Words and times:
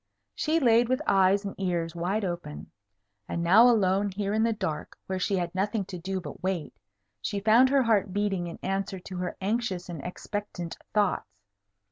She 0.33 0.59
laid 0.59 0.89
with 0.89 0.99
eyes 1.05 1.45
and 1.45 1.53
ears 1.59 1.93
wide 1.95 2.25
open. 2.25 2.71
And 3.29 3.43
now 3.43 3.69
alone 3.69 4.09
here 4.09 4.33
in 4.33 4.41
the 4.41 4.51
dark, 4.51 4.97
where 5.05 5.19
she 5.19 5.35
had 5.37 5.53
nothing 5.53 5.85
to 5.85 5.99
do 5.99 6.19
but 6.19 6.41
wait, 6.41 6.73
she 7.21 7.39
found 7.39 7.69
her 7.69 7.83
heart 7.83 8.11
beating 8.11 8.47
in 8.47 8.57
answer 8.63 8.97
to 8.99 9.17
her 9.17 9.37
anxious 9.41 9.89
and 9.89 10.03
expectant 10.03 10.75
thoughts. 10.91 11.43